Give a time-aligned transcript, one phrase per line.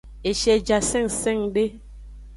[0.29, 1.65] Eshie ja sengsengde.